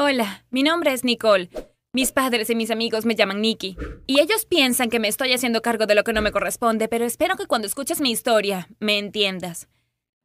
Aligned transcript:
Hola, 0.00 0.44
mi 0.52 0.62
nombre 0.62 0.92
es 0.92 1.02
Nicole. 1.02 1.50
Mis 1.92 2.12
padres 2.12 2.48
y 2.50 2.54
mis 2.54 2.70
amigos 2.70 3.04
me 3.04 3.16
llaman 3.16 3.40
Nikki. 3.40 3.76
Y 4.06 4.20
ellos 4.20 4.44
piensan 4.44 4.90
que 4.90 5.00
me 5.00 5.08
estoy 5.08 5.32
haciendo 5.32 5.60
cargo 5.60 5.86
de 5.86 5.96
lo 5.96 6.04
que 6.04 6.12
no 6.12 6.22
me 6.22 6.30
corresponde, 6.30 6.86
pero 6.86 7.04
espero 7.04 7.34
que 7.34 7.46
cuando 7.48 7.66
escuches 7.66 8.00
mi 8.00 8.12
historia 8.12 8.68
me 8.78 8.96
entiendas. 8.98 9.66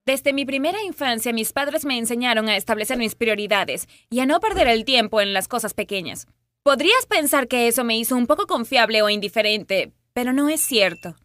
Desde 0.05 0.31
mi 0.31 0.45
primera 0.45 0.83
infancia 0.83 1.33
mis 1.33 1.53
padres 1.53 1.85
me 1.85 1.97
enseñaron 1.97 2.49
a 2.49 2.55
establecer 2.55 2.99
mis 2.99 3.15
prioridades 3.15 3.87
y 4.11 4.19
a 4.19 4.27
no 4.27 4.39
perder 4.39 4.67
el 4.67 4.85
tiempo 4.85 5.21
en 5.21 5.33
las 5.33 5.47
cosas 5.47 5.73
pequeñas. 5.73 6.27
Podrías 6.61 7.07
pensar 7.07 7.47
que 7.47 7.67
eso 7.67 7.83
me 7.83 7.97
hizo 7.97 8.15
un 8.15 8.27
poco 8.27 8.45
confiable 8.45 9.01
o 9.01 9.09
indiferente, 9.09 9.91
pero 10.13 10.33
no 10.33 10.49
es 10.49 10.61
cierto. 10.61 11.15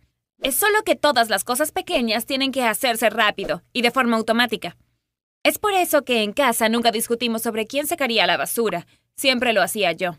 Es 0.41 0.55
solo 0.55 0.85
que 0.87 0.96
todas 0.96 1.29
las 1.29 1.45
cosas 1.45 1.71
pequeñas 1.71 2.25
tienen 2.25 2.51
que 2.51 2.62
hacerse 2.62 3.11
rápido 3.11 3.62
y 3.75 3.83
de 3.83 3.91
forma 3.91 4.17
automática. 4.17 4.79
Es 5.43 5.59
por 5.59 5.73
eso 5.73 6.05
que 6.05 6.23
en 6.23 6.32
casa 6.32 6.68
nunca 6.68 6.91
discutimos 6.91 7.43
sobre 7.43 7.66
quién 7.66 7.86
sacaría 7.86 8.27
la 8.27 8.36
basura. 8.36 8.86
Siempre 9.16 9.53
lo 9.53 9.62
hacía 9.62 9.93
yo. 9.93 10.18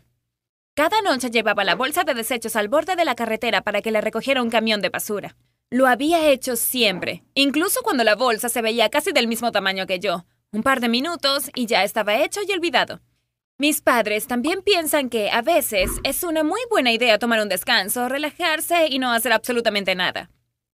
Cada 0.74 1.02
noche 1.02 1.30
llevaba 1.30 1.64
la 1.64 1.74
bolsa 1.74 2.04
de 2.04 2.14
desechos 2.14 2.56
al 2.56 2.68
borde 2.68 2.96
de 2.96 3.04
la 3.04 3.14
carretera 3.14 3.62
para 3.62 3.82
que 3.82 3.90
le 3.90 4.00
recogiera 4.00 4.42
un 4.42 4.50
camión 4.50 4.80
de 4.80 4.88
basura. 4.88 5.36
Lo 5.68 5.86
había 5.86 6.28
hecho 6.28 6.56
siempre, 6.56 7.22
incluso 7.34 7.82
cuando 7.82 8.02
la 8.02 8.16
bolsa 8.16 8.48
se 8.48 8.62
veía 8.62 8.88
casi 8.88 9.12
del 9.12 9.28
mismo 9.28 9.52
tamaño 9.52 9.86
que 9.86 10.00
yo. 10.00 10.24
Un 10.52 10.62
par 10.62 10.80
de 10.80 10.88
minutos 10.88 11.50
y 11.54 11.66
ya 11.66 11.84
estaba 11.84 12.16
hecho 12.16 12.40
y 12.46 12.52
olvidado. 12.52 13.00
Mis 13.58 13.82
padres 13.82 14.26
también 14.26 14.62
piensan 14.62 15.10
que 15.10 15.30
a 15.30 15.42
veces 15.42 15.90
es 16.02 16.24
una 16.24 16.42
muy 16.42 16.60
buena 16.70 16.92
idea 16.92 17.18
tomar 17.18 17.40
un 17.42 17.48
descanso, 17.50 18.08
relajarse 18.08 18.86
y 18.88 18.98
no 18.98 19.12
hacer 19.12 19.32
absolutamente 19.32 19.94
nada. 19.94 20.30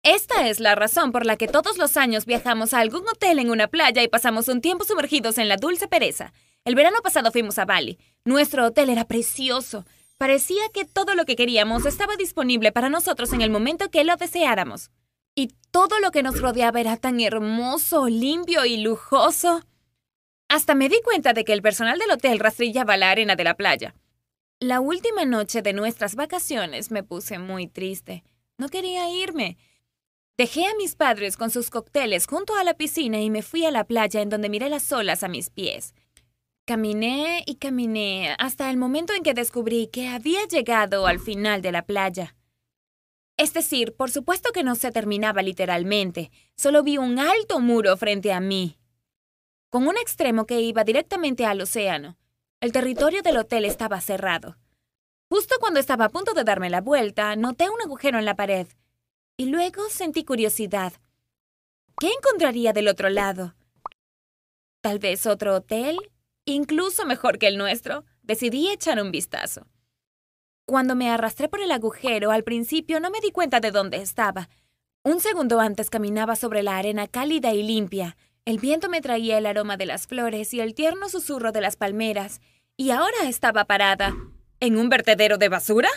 Esta 0.04 0.48
es 0.48 0.58
la 0.58 0.74
razón 0.74 1.12
por 1.12 1.24
la 1.24 1.36
que 1.36 1.46
todos 1.46 1.78
los 1.78 1.96
años 1.96 2.26
viajamos 2.26 2.74
a 2.74 2.80
algún 2.80 3.06
hotel 3.08 3.38
en 3.38 3.50
una 3.50 3.68
playa 3.68 4.02
y 4.02 4.08
pasamos 4.08 4.48
un 4.48 4.60
tiempo 4.60 4.84
sumergidos 4.84 5.38
en 5.38 5.48
la 5.48 5.56
dulce 5.56 5.86
pereza. 5.86 6.32
El 6.64 6.74
verano 6.74 6.98
pasado 7.04 7.30
fuimos 7.30 7.56
a 7.58 7.66
Bali. 7.66 7.98
Nuestro 8.24 8.66
hotel 8.66 8.90
era 8.90 9.04
precioso. 9.04 9.84
Parecía 10.18 10.62
que 10.74 10.84
todo 10.84 11.14
lo 11.14 11.24
que 11.24 11.36
queríamos 11.36 11.86
estaba 11.86 12.16
disponible 12.16 12.72
para 12.72 12.88
nosotros 12.88 13.32
en 13.32 13.42
el 13.42 13.50
momento 13.50 13.90
que 13.90 14.02
lo 14.02 14.16
deseáramos. 14.16 14.90
Y 15.36 15.54
todo 15.70 16.00
lo 16.00 16.10
que 16.10 16.24
nos 16.24 16.40
rodeaba 16.40 16.80
era 16.80 16.96
tan 16.96 17.20
hermoso, 17.20 18.08
limpio 18.08 18.64
y 18.64 18.78
lujoso. 18.78 19.62
Hasta 20.48 20.74
me 20.74 20.88
di 20.88 21.00
cuenta 21.04 21.32
de 21.32 21.44
que 21.44 21.52
el 21.52 21.62
personal 21.62 21.98
del 22.00 22.10
hotel 22.10 22.40
rastrillaba 22.40 22.96
la 22.96 23.10
arena 23.10 23.36
de 23.36 23.44
la 23.44 23.54
playa. 23.54 23.94
La 24.58 24.80
última 24.80 25.24
noche 25.24 25.62
de 25.62 25.72
nuestras 25.72 26.16
vacaciones 26.16 26.90
me 26.90 27.04
puse 27.04 27.38
muy 27.38 27.68
triste. 27.68 28.24
No 28.58 28.68
quería 28.68 29.08
irme. 29.08 29.58
Dejé 30.42 30.66
a 30.66 30.74
mis 30.74 30.96
padres 30.96 31.36
con 31.36 31.50
sus 31.50 31.70
cócteles 31.70 32.26
junto 32.26 32.56
a 32.56 32.64
la 32.64 32.74
piscina 32.74 33.20
y 33.20 33.30
me 33.30 33.42
fui 33.42 33.64
a 33.64 33.70
la 33.70 33.84
playa 33.84 34.22
en 34.22 34.28
donde 34.28 34.48
miré 34.48 34.68
las 34.68 34.90
olas 34.90 35.22
a 35.22 35.28
mis 35.28 35.50
pies. 35.50 35.94
Caminé 36.64 37.44
y 37.46 37.58
caminé 37.58 38.34
hasta 38.40 38.68
el 38.68 38.76
momento 38.76 39.12
en 39.12 39.22
que 39.22 39.34
descubrí 39.34 39.86
que 39.86 40.08
había 40.08 40.44
llegado 40.48 41.06
al 41.06 41.20
final 41.20 41.62
de 41.62 41.70
la 41.70 41.86
playa. 41.86 42.34
Es 43.36 43.54
decir, 43.54 43.94
por 43.94 44.10
supuesto 44.10 44.50
que 44.50 44.64
no 44.64 44.74
se 44.74 44.90
terminaba 44.90 45.42
literalmente, 45.42 46.32
solo 46.56 46.82
vi 46.82 46.98
un 46.98 47.20
alto 47.20 47.60
muro 47.60 47.96
frente 47.96 48.32
a 48.32 48.40
mí, 48.40 48.80
con 49.70 49.86
un 49.86 49.96
extremo 49.96 50.44
que 50.44 50.60
iba 50.60 50.82
directamente 50.82 51.46
al 51.46 51.60
océano. 51.60 52.18
El 52.60 52.72
territorio 52.72 53.22
del 53.22 53.36
hotel 53.36 53.64
estaba 53.64 54.00
cerrado. 54.00 54.56
Justo 55.28 55.54
cuando 55.60 55.78
estaba 55.78 56.06
a 56.06 56.10
punto 56.10 56.34
de 56.34 56.42
darme 56.42 56.68
la 56.68 56.80
vuelta, 56.80 57.36
noté 57.36 57.70
un 57.70 57.80
agujero 57.80 58.18
en 58.18 58.24
la 58.24 58.34
pared 58.34 58.66
y 59.36 59.46
luego 59.46 59.88
sentí 59.88 60.24
curiosidad. 60.24 60.92
¿Qué 61.98 62.08
encontraría 62.08 62.72
del 62.72 62.88
otro 62.88 63.08
lado? 63.08 63.54
Tal 64.80 64.98
vez 64.98 65.26
otro 65.26 65.54
hotel, 65.54 65.98
incluso 66.44 67.06
mejor 67.06 67.38
que 67.38 67.46
el 67.46 67.58
nuestro. 67.58 68.04
Decidí 68.22 68.68
echar 68.68 69.00
un 69.02 69.10
vistazo. 69.10 69.66
Cuando 70.64 70.94
me 70.94 71.10
arrastré 71.10 71.48
por 71.48 71.60
el 71.60 71.72
agujero, 71.72 72.30
al 72.30 72.44
principio 72.44 73.00
no 73.00 73.10
me 73.10 73.20
di 73.20 73.32
cuenta 73.32 73.58
de 73.58 73.72
dónde 73.72 73.98
estaba. 73.98 74.48
Un 75.02 75.20
segundo 75.20 75.60
antes 75.60 75.90
caminaba 75.90 76.36
sobre 76.36 76.62
la 76.62 76.78
arena 76.78 77.08
cálida 77.08 77.52
y 77.52 77.62
limpia. 77.64 78.16
El 78.44 78.58
viento 78.58 78.88
me 78.88 79.00
traía 79.00 79.38
el 79.38 79.46
aroma 79.46 79.76
de 79.76 79.86
las 79.86 80.06
flores 80.06 80.54
y 80.54 80.60
el 80.60 80.74
tierno 80.74 81.08
susurro 81.08 81.50
de 81.50 81.60
las 81.60 81.76
palmeras. 81.76 82.40
Y 82.76 82.90
ahora 82.90 83.24
estaba 83.24 83.64
parada. 83.64 84.14
¿En 84.60 84.78
un 84.78 84.88
vertedero 84.88 85.38
de 85.38 85.48
basura? 85.48 85.90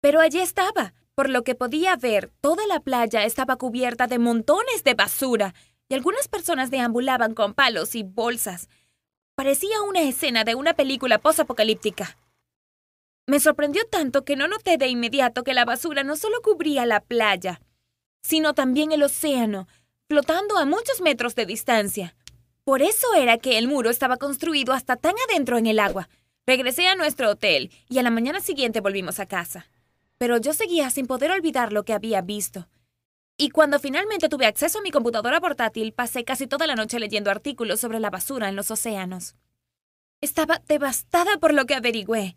Pero 0.00 0.20
allí 0.20 0.40
estaba, 0.40 0.94
por 1.20 1.28
lo 1.28 1.44
que 1.44 1.54
podía 1.54 1.96
ver, 1.96 2.32
toda 2.40 2.66
la 2.66 2.80
playa 2.80 3.26
estaba 3.26 3.56
cubierta 3.56 4.06
de 4.06 4.18
montones 4.18 4.84
de 4.84 4.94
basura 4.94 5.54
y 5.86 5.92
algunas 5.92 6.28
personas 6.28 6.70
deambulaban 6.70 7.34
con 7.34 7.52
palos 7.52 7.94
y 7.94 8.02
bolsas. 8.02 8.70
Parecía 9.34 9.82
una 9.82 10.00
escena 10.00 10.44
de 10.44 10.54
una 10.54 10.72
película 10.72 11.18
posapocalíptica. 11.18 12.16
Me 13.26 13.38
sorprendió 13.38 13.84
tanto 13.84 14.24
que 14.24 14.34
no 14.34 14.48
noté 14.48 14.78
de 14.78 14.88
inmediato 14.88 15.44
que 15.44 15.52
la 15.52 15.66
basura 15.66 16.04
no 16.04 16.16
solo 16.16 16.40
cubría 16.40 16.86
la 16.86 17.00
playa, 17.00 17.60
sino 18.22 18.54
también 18.54 18.90
el 18.90 19.02
océano, 19.02 19.68
flotando 20.08 20.56
a 20.56 20.64
muchos 20.64 21.02
metros 21.02 21.34
de 21.34 21.44
distancia. 21.44 22.16
Por 22.64 22.80
eso 22.80 23.12
era 23.14 23.36
que 23.36 23.58
el 23.58 23.68
muro 23.68 23.90
estaba 23.90 24.16
construido 24.16 24.72
hasta 24.72 24.96
tan 24.96 25.16
adentro 25.28 25.58
en 25.58 25.66
el 25.66 25.80
agua. 25.80 26.08
Regresé 26.46 26.88
a 26.88 26.94
nuestro 26.94 27.28
hotel 27.28 27.70
y 27.90 27.98
a 27.98 28.02
la 28.02 28.10
mañana 28.10 28.40
siguiente 28.40 28.80
volvimos 28.80 29.20
a 29.20 29.26
casa 29.26 29.66
pero 30.20 30.36
yo 30.36 30.52
seguía 30.52 30.90
sin 30.90 31.06
poder 31.06 31.30
olvidar 31.30 31.72
lo 31.72 31.86
que 31.86 31.94
había 31.94 32.20
visto. 32.20 32.68
Y 33.38 33.48
cuando 33.48 33.78
finalmente 33.78 34.28
tuve 34.28 34.44
acceso 34.44 34.78
a 34.78 34.82
mi 34.82 34.90
computadora 34.90 35.40
portátil, 35.40 35.94
pasé 35.94 36.24
casi 36.24 36.46
toda 36.46 36.66
la 36.66 36.74
noche 36.74 37.00
leyendo 37.00 37.30
artículos 37.30 37.80
sobre 37.80 38.00
la 38.00 38.10
basura 38.10 38.50
en 38.50 38.54
los 38.54 38.70
océanos. 38.70 39.34
Estaba 40.20 40.60
devastada 40.68 41.38
por 41.38 41.54
lo 41.54 41.64
que 41.64 41.74
averigüé. 41.74 42.36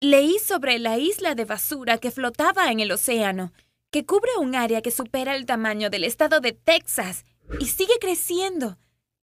Leí 0.00 0.40
sobre 0.40 0.80
la 0.80 0.98
isla 0.98 1.36
de 1.36 1.44
basura 1.44 1.98
que 1.98 2.10
flotaba 2.10 2.72
en 2.72 2.80
el 2.80 2.90
océano, 2.90 3.52
que 3.92 4.04
cubre 4.04 4.32
un 4.40 4.56
área 4.56 4.82
que 4.82 4.90
supera 4.90 5.36
el 5.36 5.46
tamaño 5.46 5.90
del 5.90 6.02
estado 6.02 6.40
de 6.40 6.54
Texas 6.54 7.24
y 7.60 7.66
sigue 7.66 8.00
creciendo. 8.00 8.78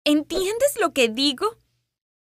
¿Entiendes 0.04 0.78
lo 0.78 0.92
que 0.92 1.08
digo? 1.08 1.56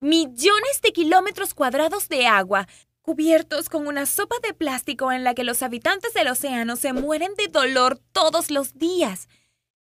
Millones 0.02 0.82
de 0.82 0.92
kilómetros 0.92 1.54
cuadrados 1.54 2.10
de 2.10 2.26
agua, 2.26 2.68
cubiertos 3.10 3.68
con 3.68 3.88
una 3.88 4.06
sopa 4.06 4.36
de 4.40 4.54
plástico 4.54 5.10
en 5.10 5.24
la 5.24 5.34
que 5.34 5.42
los 5.42 5.64
habitantes 5.64 6.14
del 6.14 6.28
océano 6.28 6.76
se 6.76 6.92
mueren 6.92 7.34
de 7.36 7.48
dolor 7.48 7.98
todos 8.12 8.52
los 8.52 8.78
días. 8.78 9.26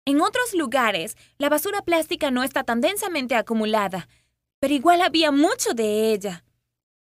En 0.04 0.20
otros 0.20 0.54
lugares, 0.54 1.16
la 1.38 1.48
basura 1.48 1.82
plástica 1.84 2.32
no 2.32 2.44
está 2.44 2.66
tan 2.66 2.82
densamente 2.82 3.36
acumulada, 3.36 4.10
pero 4.60 4.74
igual 4.74 5.02
había 5.02 5.32
mucho 5.32 5.74
de 5.74 6.12
ella. 6.12 6.44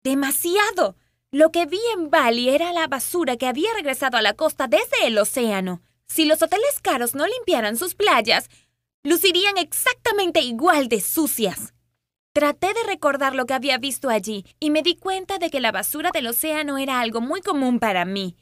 Demasiado. 0.04 0.96
Lo 1.30 1.50
que 1.50 1.64
vi 1.64 1.80
en 1.94 2.10
Bali 2.10 2.50
era 2.50 2.74
la 2.74 2.88
basura 2.88 3.38
que 3.38 3.46
había 3.46 3.72
regresado 3.72 4.18
a 4.18 4.22
la 4.22 4.34
costa 4.34 4.66
desde 4.68 5.06
el 5.06 5.16
océano. 5.16 5.80
Si 6.08 6.26
los 6.26 6.42
hoteles 6.42 6.78
caros 6.82 7.14
no 7.14 7.26
limpiaran 7.26 7.78
sus 7.78 7.94
playas, 7.94 8.50
lucirían 9.02 9.56
exactamente 9.56 10.40
igual 10.40 10.88
de 10.88 11.00
sucias. 11.00 11.72
Traté 12.34 12.68
de 12.68 12.82
recordar 12.86 13.34
lo 13.34 13.44
que 13.44 13.52
había 13.52 13.76
visto 13.76 14.08
allí 14.08 14.46
y 14.58 14.70
me 14.70 14.82
di 14.82 14.96
cuenta 14.96 15.36
de 15.38 15.50
que 15.50 15.60
la 15.60 15.70
basura 15.70 16.10
del 16.14 16.28
océano 16.28 16.78
era 16.78 17.00
algo 17.00 17.20
muy 17.20 17.42
común 17.42 17.78
para 17.78 18.06
mí. 18.06 18.36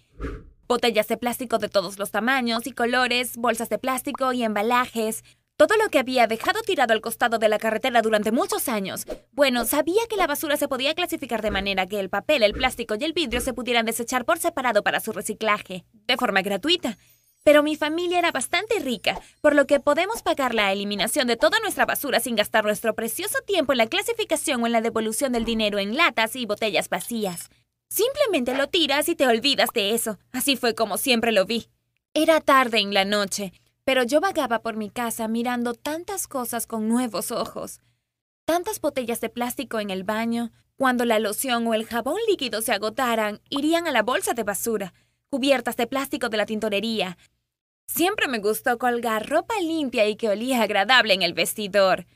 Botellas 0.69 1.09
de 1.09 1.17
plástico 1.17 1.59
de 1.59 1.69
todos 1.69 1.99
los 1.99 2.13
tamaños 2.13 2.69
y 2.69 2.71
colores, 2.71 3.37
bolsas 3.37 3.69
de 3.69 3.79
plástico 3.79 4.33
y 4.33 4.45
embalajes, 4.45 5.25
todo 5.57 5.77
lo 5.77 5.89
que 5.91 5.99
había 5.99 6.29
dejado 6.29 6.63
tirado 6.63 6.93
al 6.93 7.01
costado 7.01 7.39
de 7.39 7.49
la 7.49 7.59
carretera 7.59 8.01
durante 8.01 8.31
muchos 8.31 8.69
años. 8.69 9.07
Bueno, 9.33 9.65
sabía 9.65 10.03
que 10.09 10.17
la 10.17 10.29
basura 10.29 10.57
se 10.57 10.69
podía 10.69 10.95
clasificar 10.95 11.43
de 11.43 11.51
manera 11.51 11.87
que 11.87 11.99
el 11.99 12.11
papel, 12.11 12.45
el 12.45 12.53
plástico 12.53 12.95
y 12.95 13.03
el 13.03 13.13
vidrio 13.13 13.41
se 13.41 13.55
pudieran 13.55 13.87
desechar 13.87 14.25
por 14.25 14.39
separado 14.39 14.85
para 14.85 15.01
su 15.01 15.11
reciclaje, 15.11 15.85
de 16.07 16.17
forma 16.17 16.43
gratuita. 16.43 16.97
Pero 17.43 17.63
mi 17.63 17.75
familia 17.75 18.19
era 18.19 18.33
bastante 18.33 18.79
rica, 18.81 19.19
por 19.41 19.55
lo 19.55 19.67
que 19.67 19.81
podemos 19.81 20.23
pagar 20.23 20.55
la 20.55 20.73
eliminación 20.73 21.27
de 21.27 21.37
toda 21.37 21.59
nuestra 21.61 21.87
basura 21.87 22.21
sin 22.21 22.37
gastar 22.37 22.65
nuestro 22.65 22.95
precioso 22.95 23.39
tiempo 23.47 23.73
en 23.73 23.79
la 23.79 23.87
clasificación 23.87 24.63
o 24.63 24.67
en 24.67 24.73
la 24.73 24.83
devolución 24.83 25.33
del 25.33 25.45
dinero 25.45 25.79
en 25.79 25.97
latas 25.97 26.37
y 26.37 26.45
botellas 26.45 26.91
vacías. 26.91 27.49
Simplemente 27.89 28.55
lo 28.55 28.69
tiras 28.69 29.09
y 29.09 29.17
te 29.17 29.27
olvidas 29.27 29.71
de 29.75 29.95
eso. 29.95 30.19
Así 30.33 30.57
fue 30.57 30.75
como 30.75 30.99
siempre 30.99 31.33
lo 31.33 31.47
vi. 31.47 31.69
Era 32.13 32.41
tarde 32.41 32.79
en 32.79 32.93
la 32.93 33.05
noche, 33.05 33.53
pero 33.85 34.03
yo 34.05 34.21
vagaba 34.21 34.61
por 34.61 34.77
mi 34.77 34.91
casa 34.91 35.27
mirando 35.27 35.75
tantas 35.75 36.29
cosas 36.29 36.67
con 36.67 36.89
nuevos 36.89 37.33
ojos. 37.33 37.81
Tantas 38.45 38.81
botellas 38.81 39.21
de 39.21 39.31
plástico 39.31 39.81
en 39.81 39.91
el 39.91 40.05
baño. 40.05 40.53
Cuando 40.77 41.05
la 41.05 41.19
loción 41.19 41.67
o 41.67 41.75
el 41.75 41.87
jabón 41.87 42.19
líquido 42.29 42.63
se 42.63 42.73
agotaran, 42.73 43.41
irían 43.49 43.87
a 43.87 43.93
la 43.93 44.03
bolsa 44.03 44.35
de 44.35 44.45
basura 44.45 44.93
cubiertas 45.31 45.77
de 45.77 45.87
plástico 45.87 46.29
de 46.29 46.37
la 46.37 46.47
tintorería. 46.47 47.17
Siempre 47.87 48.29
me 48.29 48.39
gustó 48.39 48.79
colgar 48.79 49.29
ropa 49.29 49.55
limpia 49.61 50.07
y 50.09 50.17
que 50.17 50.29
olía 50.29 50.63
agradable 50.63 51.15
en 51.15 51.23
el 51.23 51.33
vestidor. 51.33 52.07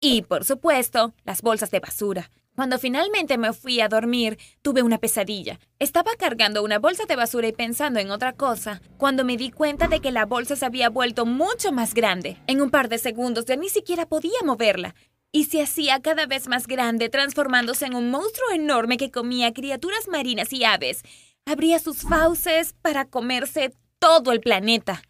Y, 0.00 0.22
por 0.22 0.44
supuesto, 0.44 1.12
las 1.24 1.42
bolsas 1.42 1.70
de 1.70 1.80
basura. 1.80 2.30
Cuando 2.56 2.78
finalmente 2.78 3.38
me 3.38 3.52
fui 3.52 3.80
a 3.80 3.88
dormir, 3.88 4.38
tuve 4.60 4.82
una 4.82 4.98
pesadilla. 4.98 5.58
Estaba 5.78 6.10
cargando 6.18 6.62
una 6.62 6.78
bolsa 6.78 7.04
de 7.06 7.16
basura 7.16 7.48
y 7.48 7.52
pensando 7.52 8.00
en 8.00 8.10
otra 8.10 8.32
cosa, 8.34 8.82
cuando 8.98 9.24
me 9.24 9.36
di 9.36 9.50
cuenta 9.50 9.88
de 9.88 10.00
que 10.00 10.10
la 10.10 10.26
bolsa 10.26 10.56
se 10.56 10.66
había 10.66 10.90
vuelto 10.90 11.24
mucho 11.26 11.72
más 11.72 11.94
grande. 11.94 12.36
En 12.46 12.60
un 12.60 12.70
par 12.70 12.88
de 12.88 12.98
segundos 12.98 13.46
ya 13.46 13.56
ni 13.56 13.68
siquiera 13.68 14.06
podía 14.06 14.38
moverla. 14.44 14.94
y 15.32 15.44
se 15.44 15.62
hacía 15.62 16.00
cada 16.00 16.26
vez 16.26 16.48
más 16.48 16.66
grande, 16.66 17.08
transformándose 17.08 17.86
en 17.86 17.94
un 17.94 18.10
monstruo 18.10 18.50
enorme 18.50 18.96
que 18.96 19.10
comía 19.10 19.52
criaturas 19.52 20.08
marinas 20.08 20.52
y 20.52 20.64
aves. 20.64 21.02
Abría 21.50 21.80
sus 21.80 22.02
fauces 22.02 22.76
para 22.80 23.06
comerse 23.06 23.74
todo 23.98 24.30
el 24.30 24.38
planeta. 24.38 25.02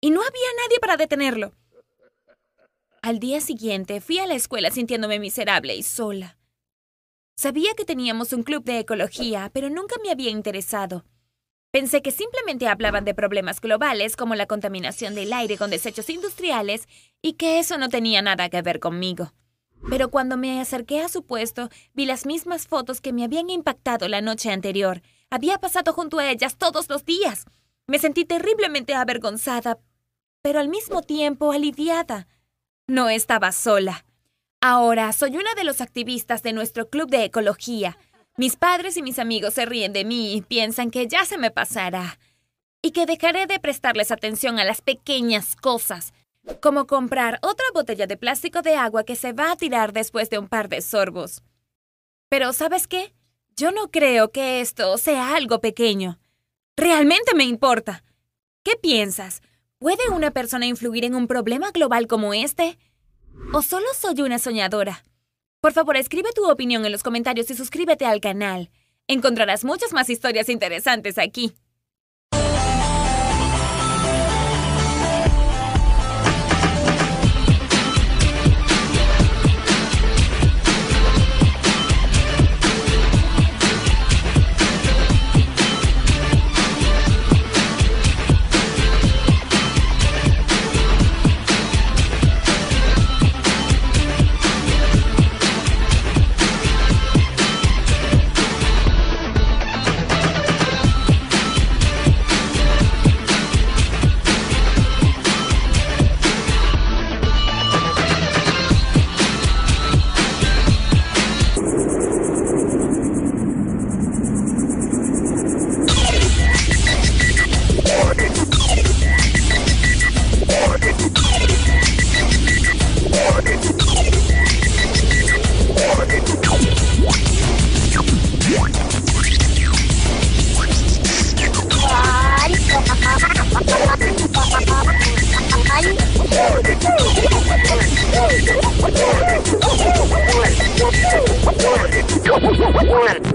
Y 0.00 0.12
no 0.12 0.22
había 0.22 0.48
nadie 0.62 0.78
para 0.80 0.96
detenerlo. 0.96 1.52
Al 3.02 3.18
día 3.18 3.42
siguiente 3.42 4.00
fui 4.00 4.18
a 4.18 4.26
la 4.26 4.32
escuela 4.32 4.70
sintiéndome 4.70 5.18
miserable 5.18 5.76
y 5.76 5.82
sola. 5.82 6.38
Sabía 7.36 7.74
que 7.74 7.84
teníamos 7.84 8.32
un 8.32 8.44
club 8.44 8.64
de 8.64 8.78
ecología, 8.78 9.50
pero 9.52 9.68
nunca 9.68 9.96
me 10.02 10.10
había 10.10 10.30
interesado. 10.30 11.04
Pensé 11.70 12.00
que 12.00 12.12
simplemente 12.12 12.66
hablaban 12.66 13.04
de 13.04 13.12
problemas 13.12 13.60
globales 13.60 14.16
como 14.16 14.34
la 14.36 14.46
contaminación 14.46 15.14
del 15.14 15.34
aire 15.34 15.58
con 15.58 15.68
desechos 15.68 16.08
industriales 16.08 16.88
y 17.20 17.34
que 17.34 17.58
eso 17.58 17.76
no 17.76 17.90
tenía 17.90 18.22
nada 18.22 18.48
que 18.48 18.62
ver 18.62 18.80
conmigo. 18.80 19.34
Pero 19.90 20.10
cuando 20.10 20.38
me 20.38 20.62
acerqué 20.62 21.00
a 21.00 21.10
su 21.10 21.24
puesto, 21.26 21.68
vi 21.92 22.06
las 22.06 22.24
mismas 22.24 22.68
fotos 22.68 23.02
que 23.02 23.12
me 23.12 23.22
habían 23.22 23.50
impactado 23.50 24.08
la 24.08 24.22
noche 24.22 24.50
anterior. 24.50 25.02
Había 25.34 25.58
pasado 25.58 25.92
junto 25.92 26.20
a 26.20 26.30
ellas 26.30 26.58
todos 26.58 26.88
los 26.88 27.04
días. 27.04 27.46
Me 27.88 27.98
sentí 27.98 28.24
terriblemente 28.24 28.94
avergonzada, 28.94 29.80
pero 30.42 30.60
al 30.60 30.68
mismo 30.68 31.02
tiempo 31.02 31.50
aliviada. 31.50 32.28
No 32.86 33.08
estaba 33.08 33.50
sola. 33.50 34.04
Ahora 34.60 35.12
soy 35.12 35.36
una 35.36 35.52
de 35.56 35.64
los 35.64 35.80
activistas 35.80 36.44
de 36.44 36.52
nuestro 36.52 36.88
club 36.88 37.10
de 37.10 37.24
ecología. 37.24 37.98
Mis 38.36 38.54
padres 38.54 38.96
y 38.96 39.02
mis 39.02 39.18
amigos 39.18 39.54
se 39.54 39.66
ríen 39.66 39.92
de 39.92 40.04
mí 40.04 40.34
y 40.34 40.40
piensan 40.40 40.92
que 40.92 41.08
ya 41.08 41.24
se 41.24 41.36
me 41.36 41.50
pasará. 41.50 42.20
Y 42.80 42.92
que 42.92 43.04
dejaré 43.04 43.48
de 43.48 43.58
prestarles 43.58 44.12
atención 44.12 44.60
a 44.60 44.64
las 44.64 44.82
pequeñas 44.82 45.56
cosas, 45.56 46.14
como 46.60 46.86
comprar 46.86 47.40
otra 47.42 47.66
botella 47.74 48.06
de 48.06 48.16
plástico 48.16 48.62
de 48.62 48.76
agua 48.76 49.02
que 49.02 49.16
se 49.16 49.32
va 49.32 49.50
a 49.50 49.56
tirar 49.56 49.92
después 49.92 50.30
de 50.30 50.38
un 50.38 50.46
par 50.46 50.68
de 50.68 50.80
sorbos. 50.80 51.42
Pero 52.28 52.52
¿sabes 52.52 52.86
qué? 52.86 53.12
Yo 53.56 53.70
no 53.70 53.88
creo 53.88 54.32
que 54.32 54.60
esto 54.60 54.98
sea 54.98 55.36
algo 55.36 55.60
pequeño. 55.60 56.18
Realmente 56.76 57.34
me 57.36 57.44
importa. 57.44 58.02
¿Qué 58.64 58.74
piensas? 58.74 59.42
¿Puede 59.78 60.08
una 60.10 60.32
persona 60.32 60.66
influir 60.66 61.04
en 61.04 61.14
un 61.14 61.28
problema 61.28 61.70
global 61.70 62.08
como 62.08 62.34
este? 62.34 62.78
¿O 63.52 63.62
solo 63.62 63.86
soy 63.96 64.22
una 64.22 64.40
soñadora? 64.40 65.04
Por 65.60 65.72
favor, 65.72 65.96
escribe 65.96 66.30
tu 66.34 66.50
opinión 66.50 66.84
en 66.84 66.90
los 66.90 67.04
comentarios 67.04 67.48
y 67.48 67.54
suscríbete 67.54 68.06
al 68.06 68.20
canal. 68.20 68.70
Encontrarás 69.06 69.64
muchas 69.64 69.92
más 69.92 70.10
historias 70.10 70.48
interesantes 70.48 71.16
aquí. 71.16 71.52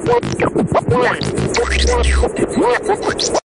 Thank 0.09 0.39
you. 3.29 3.38